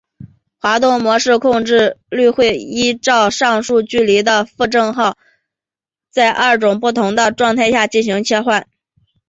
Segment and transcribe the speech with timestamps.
[0.59, 5.15] 滑动模式控制律会依照上述距离的正负号
[6.09, 8.67] 在二种不同的状态之间进行切换。